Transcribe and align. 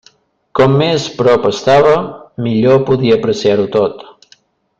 Com 0.59 0.71
més 0.77 1.03
prop 1.19 1.45
estava, 1.49 1.91
millor 2.47 2.81
podia 2.89 3.19
apreciar-ho 3.21 3.69
tot. 3.79 4.05